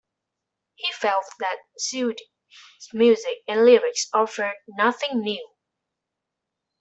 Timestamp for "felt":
0.93-1.25